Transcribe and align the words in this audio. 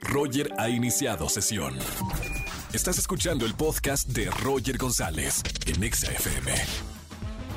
Roger 0.00 0.52
ha 0.58 0.68
iniciado 0.68 1.28
sesión. 1.28 1.74
Estás 2.72 2.98
escuchando 2.98 3.44
el 3.46 3.54
podcast 3.54 4.08
de 4.08 4.30
Roger 4.30 4.78
González 4.78 5.42
en 5.66 5.82
Exa 5.82 6.12
FM. 6.12 6.52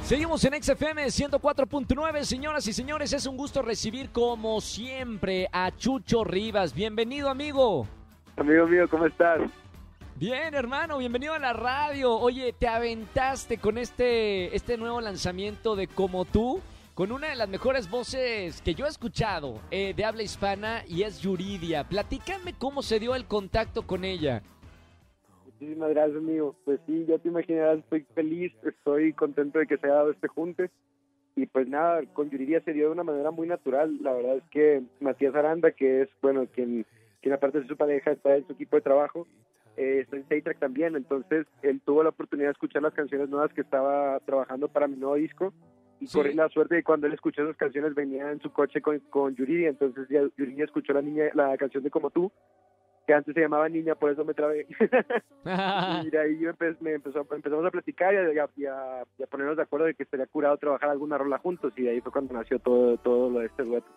Seguimos 0.04 0.44
en 0.44 0.62
XFM 0.62 1.06
104.9, 1.06 2.24
señoras 2.24 2.68
y 2.68 2.74
señores, 2.74 3.14
es 3.14 3.26
un 3.26 3.38
gusto 3.38 3.62
recibir 3.62 4.10
como 4.10 4.60
siempre 4.60 5.48
a 5.52 5.72
Chucho 5.76 6.24
Rivas. 6.24 6.74
Bienvenido, 6.74 7.30
amigo. 7.30 7.88
Amigo 8.36 8.68
mío, 8.68 8.90
¿cómo 8.90 9.06
estás? 9.06 9.42
Bien, 10.16 10.54
hermano, 10.54 10.98
bienvenido 10.98 11.34
a 11.34 11.40
la 11.40 11.54
radio. 11.54 12.14
Oye, 12.14 12.54
te 12.54 12.68
aventaste 12.68 13.58
con 13.58 13.78
este, 13.78 14.56
este 14.56 14.78
nuevo 14.78 15.02
lanzamiento 15.02 15.76
de 15.76 15.88
Como 15.88 16.26
tú, 16.26 16.62
con 16.94 17.12
una 17.12 17.30
de 17.30 17.36
las 17.36 17.50
mejores 17.50 17.90
voces 17.90 18.62
que 18.62 18.76
yo 18.76 18.86
he 18.86 18.90
escuchado 18.90 19.60
eh, 19.72 19.94
de 19.96 20.06
habla 20.06 20.22
hispana 20.22 20.84
y 20.88 21.04
es 21.04 21.20
Yuridia. 21.22 21.88
Platícame 21.88 22.54
cómo 22.58 22.84
se 22.84 23.00
dio 23.00 23.16
el 23.16 23.26
contacto 23.26 23.88
con 23.88 24.06
ella. 24.06 24.44
Muchísimas 25.46 25.90
gracias, 25.90 26.18
amigo. 26.18 26.56
Pues 26.66 26.80
sí, 26.86 27.06
ya 27.08 27.18
te 27.18 27.30
imaginarás, 27.30 27.80
estoy 27.80 28.06
feliz, 28.14 28.54
estoy 28.64 29.14
contento 29.14 29.60
de 29.60 29.66
que 29.66 29.78
se 29.78 29.88
haya 29.88 29.96
dado 29.96 30.12
este 30.12 30.28
junte. 30.28 30.70
Y 31.36 31.48
pues 31.48 31.68
nada, 31.68 32.04
con 32.14 32.30
Yuridia 32.30 32.62
se 32.62 32.74
dio 32.74 32.86
de 32.86 32.92
una 32.92 33.04
manera 33.04 33.32
muy 33.32 33.48
natural. 33.48 33.98
La 34.02 34.14
verdad 34.14 34.38
es 34.38 34.44
que 34.52 34.84
Matías 35.00 35.34
Aranda, 35.34 35.72
que 35.72 36.04
es, 36.04 36.10
bueno, 36.22 36.46
quien, 36.54 36.86
quien 37.22 37.34
aparte 37.34 37.62
de 37.62 37.68
su 37.68 37.76
pareja 37.76 38.12
está 38.12 38.36
en 38.36 38.46
su 38.46 38.54
equipo 38.54 38.76
de 38.76 38.84
trabajo, 38.84 39.26
eh, 39.78 40.02
está 40.04 40.18
en 40.18 40.28
Saytrack 40.28 40.60
también. 40.60 40.96
Entonces, 40.96 41.48
él 41.64 41.82
tuvo 41.84 42.04
la 42.04 42.10
oportunidad 42.10 42.50
de 42.50 42.52
escuchar 42.52 42.84
las 42.84 42.94
canciones 42.94 43.30
nuevas 43.30 43.52
que 43.52 43.62
estaba 43.62 44.20
trabajando 44.20 44.68
para 44.68 44.88
mi 44.88 44.96
nuevo 44.96 45.16
disco. 45.16 45.52
Y 46.04 46.08
Sí. 46.08 46.18
corrí 46.18 46.34
la 46.34 46.50
suerte 46.50 46.76
de 46.76 46.84
cuando 46.84 47.08
él 47.08 47.14
escuchó 47.14 47.44
esas 47.44 47.56
canciones 47.58 47.96
venía 47.96 48.30
en 48.32 48.42
su 48.42 48.52
coche 48.52 48.82
con, 48.82 49.00
con 49.10 49.36
Yuridia. 49.36 49.70
Entonces, 49.70 50.08
ya 50.10 50.22
Yuridia 50.38 50.66
escuchó 50.66 50.94
la, 50.94 51.02
niña, 51.02 51.26
la 51.34 51.56
canción 51.58 51.82
de 51.84 51.90
Como 51.90 52.10
tú, 52.10 52.32
que 53.08 53.14
antes 53.14 53.34
se 53.34 53.42
llamaba 53.42 53.68
Niña, 53.70 53.96
por 53.96 54.12
eso 54.12 54.24
me 54.24 54.34
trabé. 54.34 54.66
y 56.06 56.10
de 56.10 56.20
ahí 56.20 56.40
yo 56.40 56.52
empe- 56.54 56.78
me 56.80 56.94
empezó, 56.94 57.26
empezamos 57.32 57.66
a 57.66 57.72
platicar 57.72 58.14
y 58.14 58.18
a, 58.18 58.34
y 58.34 58.38
a- 58.40 58.50
y 58.56 58.66
a- 58.66 59.04
y 59.18 59.24
a 59.24 59.28
ponernos 59.28 59.58
de 59.58 59.64
acuerdo 59.64 59.86
de 59.88 59.94
que 59.96 60.04
estaría 60.04 60.26
curado 60.28 60.58
trabajar 60.58 60.90
alguna 60.90 61.18
rola 61.18 61.38
juntos. 61.38 61.74
Y 61.78 61.84
de 61.84 61.92
ahí 61.92 62.02
fue 62.02 62.12
cuando 62.12 62.34
nació 62.34 62.60
todo, 62.60 62.98
todo 62.98 63.30
lo 63.30 63.40
de 63.40 63.48
este 63.48 63.64
dueto. 63.64 63.88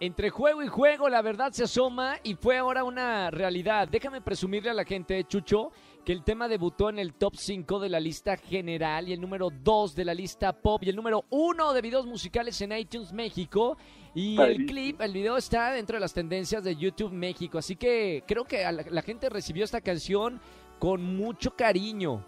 Entre 0.00 0.30
juego 0.30 0.62
y 0.62 0.68
juego, 0.68 1.08
la 1.08 1.22
verdad 1.22 1.50
se 1.50 1.64
asoma 1.64 2.16
y 2.22 2.34
fue 2.36 2.56
ahora 2.56 2.84
una 2.84 3.30
realidad. 3.32 3.88
Déjame 3.90 4.20
presumirle 4.20 4.70
a 4.70 4.74
la 4.74 4.84
gente, 4.84 5.24
Chucho, 5.24 5.72
que 6.04 6.12
el 6.12 6.24
tema 6.24 6.48
debutó 6.48 6.88
en 6.88 6.98
el 6.98 7.14
top 7.14 7.34
5 7.36 7.80
de 7.80 7.88
la 7.88 8.00
lista 8.00 8.36
general 8.36 9.08
y 9.08 9.12
el 9.12 9.20
número 9.20 9.50
2 9.50 9.94
de 9.94 10.04
la 10.04 10.14
lista 10.14 10.52
pop 10.52 10.82
y 10.82 10.88
el 10.88 10.96
número 10.96 11.24
1 11.30 11.72
de 11.72 11.82
videos 11.82 12.06
musicales 12.06 12.60
en 12.60 12.72
iTunes 12.72 13.12
México. 13.12 13.76
Y 14.14 14.40
el 14.40 14.66
clip, 14.66 15.00
el 15.00 15.12
video 15.12 15.36
está 15.36 15.72
dentro 15.72 15.96
de 15.96 16.00
las 16.00 16.14
tendencias 16.14 16.64
de 16.64 16.74
YouTube 16.76 17.12
México. 17.12 17.58
Así 17.58 17.76
que 17.76 18.24
creo 18.26 18.44
que 18.44 18.62
la, 18.64 18.72
la 18.72 19.02
gente 19.02 19.28
recibió 19.28 19.64
esta 19.64 19.80
canción 19.80 20.40
con 20.78 21.02
mucho 21.02 21.54
cariño. 21.56 22.24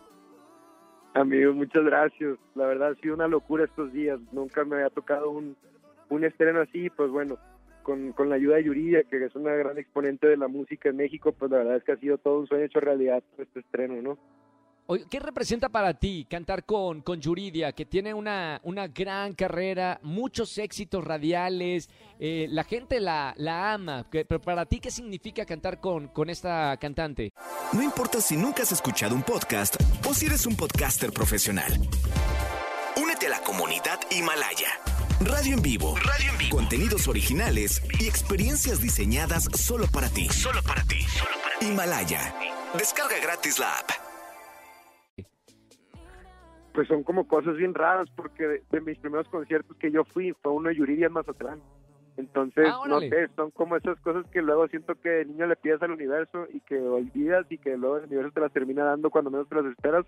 Amigo, 1.14 1.52
muchas 1.54 1.84
gracias. 1.84 2.38
La 2.54 2.66
verdad 2.66 2.90
ha 2.90 2.94
sido 2.96 3.14
una 3.14 3.26
locura 3.26 3.64
estos 3.64 3.92
días. 3.92 4.20
Nunca 4.32 4.64
me 4.64 4.76
había 4.76 4.90
tocado 4.90 5.30
un, 5.30 5.56
un 6.08 6.24
estreno 6.24 6.60
así. 6.60 6.88
Pues 6.90 7.10
bueno, 7.10 7.36
con, 7.82 8.12
con 8.12 8.28
la 8.28 8.36
ayuda 8.36 8.56
de 8.56 8.64
Yuridia, 8.64 9.02
que 9.04 9.24
es 9.24 9.34
una 9.34 9.52
gran 9.52 9.78
exponente 9.78 10.26
de 10.26 10.36
la 10.36 10.48
música 10.48 10.88
en 10.88 10.96
México, 10.96 11.32
pues 11.32 11.50
la 11.50 11.58
verdad 11.58 11.76
es 11.76 11.84
que 11.84 11.92
ha 11.92 11.96
sido 11.96 12.18
todo 12.18 12.40
un 12.40 12.46
sueño 12.46 12.64
hecho 12.64 12.80
realidad 12.80 13.22
este 13.38 13.60
estreno, 13.60 14.00
¿no? 14.00 14.18
¿Qué 15.08 15.20
representa 15.20 15.68
para 15.68 15.94
ti 15.94 16.26
cantar 16.28 16.64
con, 16.64 17.02
con 17.02 17.20
Yuridia, 17.20 17.70
que 17.70 17.84
tiene 17.86 18.12
una, 18.12 18.60
una 18.64 18.88
gran 18.88 19.34
carrera, 19.34 20.00
muchos 20.02 20.58
éxitos 20.58 21.04
radiales, 21.04 21.88
eh, 22.18 22.48
la 22.50 22.64
gente 22.64 22.98
la, 22.98 23.32
la 23.36 23.72
ama, 23.72 24.06
que- 24.10 24.24
pero 24.24 24.40
para 24.40 24.66
ti, 24.66 24.80
¿qué 24.80 24.90
significa 24.90 25.44
cantar 25.46 25.78
con, 25.78 26.08
con 26.08 26.28
esta 26.28 26.76
cantante? 26.80 27.32
No 27.72 27.84
importa 27.84 28.20
si 28.20 28.36
nunca 28.36 28.64
has 28.64 28.72
escuchado 28.72 29.14
un 29.14 29.22
podcast 29.22 29.76
o 30.08 30.12
si 30.12 30.26
eres 30.26 30.44
un 30.44 30.56
podcaster 30.56 31.12
profesional. 31.12 31.70
Únete 33.00 33.26
a 33.28 33.30
la 33.30 33.40
comunidad 33.42 34.00
Himalaya. 34.10 34.70
Radio 35.20 35.54
en 35.54 35.62
vivo. 35.62 35.94
Radio 35.96 36.32
en 36.32 36.38
vivo. 36.38 36.56
Contenidos 36.56 37.06
originales 37.08 37.82
y 38.00 38.08
experiencias 38.08 38.80
diseñadas 38.80 39.44
solo 39.54 39.84
para 39.92 40.08
ti. 40.08 40.28
Solo 40.30 40.60
para 40.66 40.82
ti. 40.84 41.04
Himalaya. 41.60 42.34
Descarga 42.74 43.16
gratis 43.22 43.58
la 43.58 43.66
app. 43.78 43.90
Pues 46.72 46.88
son 46.88 47.02
como 47.02 47.26
cosas 47.26 47.56
bien 47.56 47.74
raras, 47.74 48.08
porque 48.16 48.46
de, 48.46 48.62
de 48.70 48.80
mis 48.80 48.98
primeros 48.98 49.28
conciertos 49.28 49.76
que 49.76 49.90
yo 49.90 50.04
fui 50.04 50.32
fue 50.40 50.52
uno 50.52 50.68
de 50.68 50.76
Yuridia 50.76 51.08
en 51.08 51.12
Mazatlán. 51.12 51.60
Entonces, 52.16 52.66
Ah, 52.70 52.82
no 52.88 53.00
sé, 53.00 53.28
son 53.36 53.50
como 53.50 53.76
esas 53.76 53.98
cosas 54.00 54.24
que 54.30 54.40
luego 54.40 54.68
siento 54.68 54.94
que 54.94 55.08
de 55.08 55.24
niño 55.26 55.46
le 55.46 55.56
pides 55.56 55.82
al 55.82 55.90
universo 55.90 56.46
y 56.52 56.60
que 56.60 56.78
olvidas 56.78 57.46
y 57.50 57.58
que 57.58 57.76
luego 57.76 57.98
el 57.98 58.04
universo 58.04 58.32
te 58.32 58.40
las 58.40 58.52
termina 58.52 58.84
dando 58.84 59.10
cuando 59.10 59.30
menos 59.30 59.48
te 59.48 59.54
las 59.56 59.66
esperas. 59.66 60.06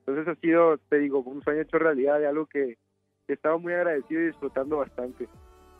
Entonces 0.00 0.28
ha 0.28 0.40
sido, 0.40 0.78
te 0.88 0.98
digo, 0.98 1.20
un 1.20 1.42
sueño 1.42 1.60
hecho 1.62 1.78
realidad 1.78 2.18
de 2.18 2.26
algo 2.26 2.46
que 2.46 2.76
estaba 3.28 3.58
muy 3.58 3.72
agradecido 3.72 4.20
y 4.22 4.26
disfrutando 4.26 4.78
bastante. 4.78 5.28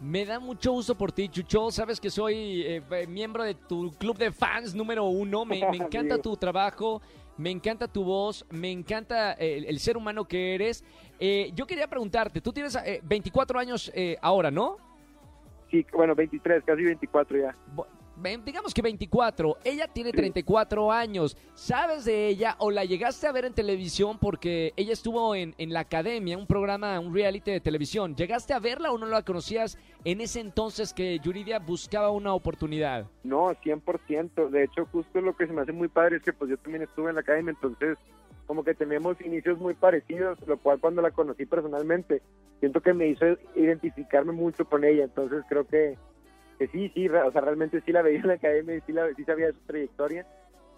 Me 0.00 0.24
da 0.24 0.40
mucho 0.40 0.72
gusto 0.72 0.96
por 0.96 1.12
ti, 1.12 1.28
Chucho. 1.28 1.70
Sabes 1.70 2.00
que 2.00 2.10
soy 2.10 2.62
eh, 2.62 2.82
eh, 2.90 3.06
miembro 3.06 3.44
de 3.44 3.54
tu 3.54 3.92
club 3.92 4.18
de 4.18 4.32
fans 4.32 4.74
número 4.74 5.04
uno. 5.04 5.44
Me, 5.44 5.60
me 5.70 5.76
encanta 5.84 6.18
tu 6.18 6.36
trabajo, 6.36 7.00
me 7.36 7.50
encanta 7.50 7.86
tu 7.86 8.02
voz, 8.02 8.44
me 8.50 8.70
encanta 8.70 9.34
eh, 9.34 9.58
el, 9.58 9.64
el 9.66 9.78
ser 9.78 9.96
humano 9.96 10.24
que 10.24 10.54
eres. 10.54 10.84
Eh, 11.20 11.52
yo 11.54 11.66
quería 11.66 11.86
preguntarte, 11.86 12.40
tú 12.40 12.52
tienes 12.52 12.74
eh, 12.84 13.00
24 13.04 13.58
años 13.60 13.92
eh, 13.94 14.16
ahora, 14.20 14.50
¿no? 14.50 14.78
Sí, 15.70 15.86
bueno, 15.92 16.16
23, 16.16 16.64
casi 16.64 16.82
24 16.82 17.38
ya. 17.38 17.56
Digamos 18.44 18.74
que 18.74 18.82
24, 18.82 19.58
ella 19.64 19.88
tiene 19.88 20.12
34 20.12 20.92
años. 20.92 21.36
¿Sabes 21.54 22.04
de 22.04 22.28
ella 22.28 22.56
o 22.58 22.70
la 22.70 22.84
llegaste 22.84 23.26
a 23.26 23.32
ver 23.32 23.44
en 23.44 23.54
televisión 23.54 24.18
porque 24.18 24.72
ella 24.76 24.92
estuvo 24.92 25.34
en, 25.34 25.54
en 25.58 25.72
la 25.72 25.80
academia, 25.80 26.38
un 26.38 26.46
programa, 26.46 26.98
un 27.00 27.14
reality 27.14 27.50
de 27.50 27.60
televisión? 27.60 28.14
¿Llegaste 28.14 28.54
a 28.54 28.58
verla 28.58 28.92
o 28.92 28.98
no 28.98 29.06
la 29.06 29.22
conocías 29.22 29.78
en 30.04 30.20
ese 30.20 30.40
entonces 30.40 30.92
que 30.92 31.18
Yuridia 31.18 31.58
buscaba 31.58 32.10
una 32.10 32.34
oportunidad? 32.34 33.06
No, 33.24 33.50
100%. 33.50 34.50
De 34.50 34.64
hecho, 34.64 34.86
justo 34.86 35.20
lo 35.20 35.36
que 35.36 35.46
se 35.46 35.52
me 35.52 35.62
hace 35.62 35.72
muy 35.72 35.88
padre 35.88 36.16
es 36.16 36.22
que 36.22 36.32
pues 36.32 36.50
yo 36.50 36.56
también 36.58 36.84
estuve 36.84 37.10
en 37.10 37.16
la 37.16 37.22
academia, 37.22 37.50
entonces 37.50 37.98
como 38.46 38.64
que 38.64 38.74
tenemos 38.74 39.20
inicios 39.20 39.58
muy 39.58 39.74
parecidos, 39.74 40.38
lo 40.46 40.58
cual 40.58 40.78
cuando 40.80 41.00
la 41.00 41.10
conocí 41.10 41.46
personalmente, 41.46 42.22
siento 42.60 42.80
que 42.80 42.92
me 42.92 43.08
hizo 43.08 43.24
identificarme 43.54 44.32
mucho 44.32 44.64
con 44.64 44.84
ella, 44.84 45.04
entonces 45.04 45.42
creo 45.48 45.66
que, 45.66 45.96
que 46.62 46.68
sí, 46.68 46.92
sí, 46.94 47.08
o 47.08 47.32
sea, 47.32 47.40
realmente 47.40 47.82
sí 47.84 47.92
la 47.92 48.02
veía 48.02 48.20
en 48.20 48.28
la 48.28 48.34
academia 48.34 48.76
y 48.76 48.80
sí, 48.82 48.92
la, 48.92 49.12
sí 49.14 49.24
sabía 49.24 49.50
su 49.52 49.58
trayectoria. 49.66 50.26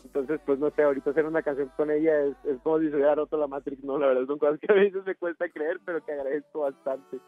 Entonces, 0.03 0.41
pues 0.47 0.59
no 0.59 0.71
sé, 0.71 0.83
ahorita 0.83 1.11
hacer 1.11 1.27
una 1.27 1.43
canción 1.43 1.71
con 1.77 1.91
ella 1.91 2.25
es, 2.25 2.37
es 2.45 2.61
como 2.63 2.79
si 2.79 2.89
se 2.89 2.97
hubiera 2.97 3.15
roto 3.15 3.37
la 3.37 3.47
Matrix, 3.47 3.83
¿no? 3.85 3.99
La 3.99 4.09
verdad 4.09 4.27
son 4.27 4.39
cosas 4.39 4.61
que 4.61 4.71
a 4.71 4.75
veces 4.75 5.05
me 5.05 5.15
cuesta 5.15 5.49
creer, 5.49 5.81
pero 5.85 6.05
que 6.05 6.13
agradezco 6.13 6.61
bastante. 6.61 7.19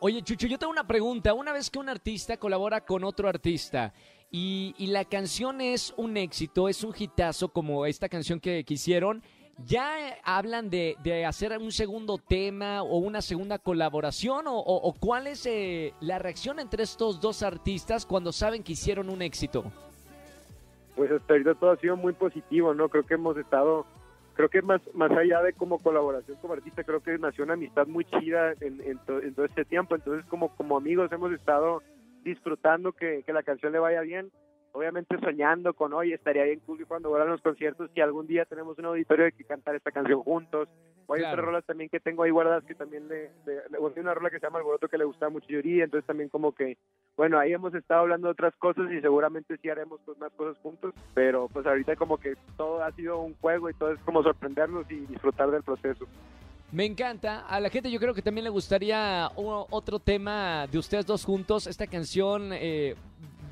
Oye, 0.00 0.22
Chucho, 0.22 0.46
yo 0.46 0.58
tengo 0.58 0.72
una 0.72 0.86
pregunta. 0.86 1.32
Una 1.32 1.52
vez 1.52 1.70
que 1.70 1.78
un 1.78 1.88
artista 1.88 2.36
colabora 2.36 2.84
con 2.84 3.04
otro 3.04 3.28
artista 3.28 3.94
y, 4.30 4.74
y 4.78 4.88
la 4.88 5.04
canción 5.04 5.60
es 5.60 5.94
un 5.96 6.16
éxito, 6.16 6.68
es 6.68 6.84
un 6.84 6.94
hitazo 6.96 7.48
como 7.48 7.86
esta 7.86 8.08
canción 8.08 8.40
que, 8.40 8.64
que 8.64 8.74
hicieron, 8.74 9.22
¿ya 9.64 10.08
eh, 10.08 10.18
hablan 10.24 10.70
de, 10.70 10.96
de 11.02 11.24
hacer 11.24 11.56
un 11.58 11.72
segundo 11.72 12.18
tema 12.18 12.82
o 12.82 12.98
una 12.98 13.22
segunda 13.22 13.58
colaboración? 13.58 14.44
¿O, 14.48 14.94
cuál 14.98 15.26
es 15.26 15.46
eh, 15.46 15.94
la 16.00 16.18
reacción 16.18 16.58
entre 16.58 16.82
estos 16.82 17.20
dos 17.20 17.42
artistas 17.42 18.06
cuando 18.06 18.32
saben 18.32 18.62
que 18.62 18.72
hicieron 18.72 19.10
un 19.10 19.22
éxito? 19.22 19.64
pues 20.96 21.10
hasta 21.12 21.34
ahorita 21.34 21.54
todo 21.54 21.70
ha 21.70 21.76
sido 21.76 21.96
muy 21.96 22.14
positivo, 22.14 22.74
¿no? 22.74 22.88
Creo 22.88 23.04
que 23.04 23.14
hemos 23.14 23.36
estado, 23.36 23.86
creo 24.34 24.48
que 24.48 24.62
más 24.62 24.80
más 24.94 25.10
allá 25.12 25.42
de 25.42 25.52
como 25.52 25.78
colaboración 25.78 26.38
como 26.40 26.54
artista, 26.54 26.82
creo 26.82 27.00
que 27.02 27.18
nació 27.18 27.44
una 27.44 27.52
amistad 27.52 27.86
muy 27.86 28.06
chida 28.06 28.52
en, 28.60 28.80
en, 28.80 28.98
en 29.22 29.34
todo 29.34 29.44
este 29.44 29.66
tiempo, 29.66 29.94
entonces 29.94 30.24
como, 30.26 30.56
como 30.56 30.76
amigos 30.76 31.12
hemos 31.12 31.32
estado 31.32 31.82
disfrutando 32.24 32.92
que, 32.92 33.22
que 33.24 33.32
la 33.34 33.42
canción 33.42 33.72
le 33.72 33.78
vaya 33.78 34.00
bien, 34.00 34.32
obviamente 34.76 35.16
soñando 35.18 35.72
con, 35.72 35.94
oye, 35.94 36.14
estaría 36.14 36.44
bien 36.44 36.60
cool 36.60 36.76
que 36.78 36.84
cuando 36.84 37.08
vuelvan 37.08 37.30
los 37.30 37.40
conciertos, 37.40 37.90
si 37.94 38.00
algún 38.02 38.26
día 38.26 38.44
tenemos 38.44 38.78
un 38.78 38.84
auditorio 38.84 39.24
de 39.24 39.32
que 39.32 39.44
cantar 39.44 39.74
esta 39.74 39.90
canción 39.90 40.22
juntos, 40.22 40.68
o 41.06 41.14
hay 41.14 41.20
Claro. 41.20 41.34
otras 41.34 41.46
rolas 41.46 41.64
también 41.64 41.88
que 41.88 42.00
tengo 42.00 42.24
ahí 42.24 42.30
guardadas 42.30 42.64
que 42.64 42.74
también 42.74 43.08
le, 43.08 43.30
le, 43.46 43.78
una 43.78 44.12
rola 44.12 44.28
que 44.28 44.38
se 44.38 44.46
llama 44.46 44.58
Alboroto 44.58 44.88
que 44.88 44.98
le 44.98 45.04
gusta 45.04 45.30
mucho 45.30 45.46
Yuri, 45.48 45.80
entonces 45.80 46.06
también 46.06 46.28
como 46.28 46.52
que 46.52 46.76
bueno, 47.16 47.38
ahí 47.38 47.52
hemos 47.52 47.74
estado 47.74 48.00
hablando 48.00 48.28
de 48.28 48.32
otras 48.32 48.54
cosas 48.56 48.92
y 48.92 49.00
seguramente 49.00 49.56
sí 49.62 49.70
haremos 49.70 49.98
pues, 50.04 50.18
más 50.18 50.30
cosas 50.32 50.58
juntos, 50.62 50.92
pero 51.14 51.48
pues 51.48 51.64
ahorita 51.64 51.96
como 51.96 52.18
que 52.18 52.34
todo 52.58 52.82
ha 52.84 52.92
sido 52.92 53.20
un 53.20 53.34
juego 53.36 53.70
y 53.70 53.74
todo 53.74 53.92
es 53.92 54.00
como 54.00 54.22
sorprendernos 54.22 54.90
y 54.90 55.06
disfrutar 55.06 55.50
del 55.50 55.62
proceso. 55.62 56.06
Me 56.72 56.84
encanta. 56.84 57.46
A 57.46 57.60
la 57.60 57.70
gente 57.70 57.90
yo 57.90 58.00
creo 58.00 58.12
que 58.12 58.22
también 58.22 58.44
le 58.44 58.50
gustaría 58.50 59.30
otro 59.36 60.00
tema 60.00 60.66
de 60.66 60.78
ustedes 60.78 61.06
dos 61.06 61.24
juntos. 61.24 61.66
Esta 61.68 61.86
canción 61.86 62.50
eh, 62.52 62.96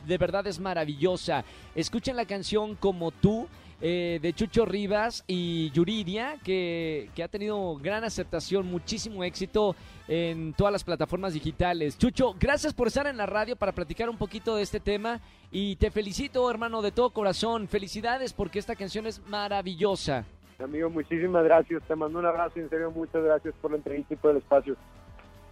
de 0.07 0.19
verdad 0.19 0.47
es 0.47 0.61
maravillosa. 0.61 1.45
Escuchen 1.75 2.17
la 2.17 2.27
canción 2.27 2.75
como 2.77 3.11
tú 3.11 3.49
eh, 3.81 4.19
de 4.23 4.33
Chucho 4.33 4.65
Rivas 4.65 5.25
y 5.27 5.71
Yuridia, 5.73 6.37
que, 6.43 7.11
que 7.15 7.23
ha 7.23 7.29
tenido 7.29 7.77
gran 7.77 8.05
aceptación, 8.05 8.67
muchísimo 8.67 9.25
éxito 9.25 9.77
en 10.09 10.55
todas 10.55 10.73
las 10.73 10.85
plataformas 10.85 11.35
digitales. 11.35 11.99
Chucho, 11.99 12.35
gracias 12.39 12.73
por 12.73 12.87
estar 12.87 13.07
en 13.07 13.17
la 13.17 13.27
radio 13.27 13.57
para 13.57 13.73
platicar 13.73 14.09
un 14.09 14.17
poquito 14.17 14.57
de 14.57 14.63
este 14.63 14.81
tema 14.81 15.21
y 15.51 15.77
te 15.77 15.91
felicito, 15.91 16.49
hermano, 16.51 16.83
de 16.83 16.93
todo 16.93 17.11
corazón. 17.11 17.69
Felicidades 17.69 18.33
porque 18.33 18.59
esta 18.59 18.75
canción 18.77 19.07
es 19.07 19.21
maravillosa. 19.27 20.25
Amigo, 20.59 20.89
muchísimas 20.89 21.45
gracias. 21.45 21.83
Te 21.83 21.97
mando 21.97 22.19
un 22.19 22.27
abrazo 22.27 22.61
en 22.61 22.71
serio 22.71 22.91
muchas 22.91 23.23
gracias 23.23 23.55
por 23.61 23.73
la 23.73 23.79
entrevista 23.79 24.15
y 24.15 24.17
por 24.17 24.31
el 24.31 24.39
espacio. 24.39 24.77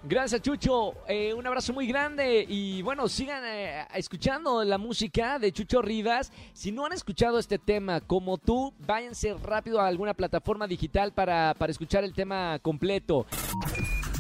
Gracias, 0.05 0.43
Chucho. 0.43 0.95
Eh, 1.09 1.33
un 1.33 1.47
abrazo 1.47 1.73
muy 1.73 1.87
grande. 1.87 2.45
Y 2.49 2.83
bueno, 2.83 3.09
sigan 3.09 3.43
eh, 3.45 3.87
escuchando 3.95 4.65
la 4.65 4.79
música 4.79 5.39
de 5.39 5.53
Chucho 5.53 5.81
Rivas. 5.81 6.33
Si 6.53 6.73
no 6.73 6.87
han 6.87 6.93
escuchado 6.93 7.39
este 7.39 7.59
tema 7.59 8.01
como 8.01 8.39
tú, 8.39 8.75
váyanse 8.87 9.35
rápido 9.35 9.81
a 9.81 9.87
alguna 9.87 10.15
plataforma 10.15 10.67
digital 10.67 11.13
para, 11.13 11.55
para 11.57 11.71
escuchar 11.71 12.05
el 12.05 12.15
tema 12.15 12.59
completo. 12.61 13.27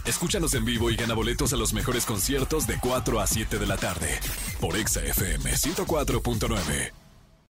Escúchanos 0.05 0.55
en 0.55 0.65
vivo 0.65 0.91
y 0.91 0.97
gana 0.97 1.15
boletos 1.15 1.53
a 1.53 1.57
los 1.57 1.73
mejores 1.73 2.07
conciertos 2.07 2.67
de 2.67 2.79
4 2.81 3.21
a 3.21 3.27
7 3.27 3.59
de 3.59 3.67
la 3.67 3.77
tarde 3.77 4.19
por 4.61 4.77
Exa 4.77 5.01
FM 5.01 5.51
104.9. 5.53 7.02